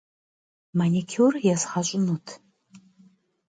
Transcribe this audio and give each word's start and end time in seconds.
Manikür 0.77 1.33
yêzğeş'ınut. 1.45 2.27